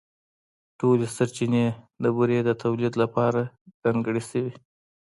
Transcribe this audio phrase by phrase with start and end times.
[0.79, 1.65] ټولې سرچینې
[2.03, 3.41] د بورې د تولیدً لپاره
[3.81, 4.53] ځانګړې شوې.